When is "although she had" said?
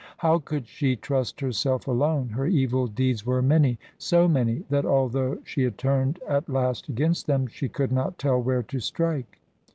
4.83-5.77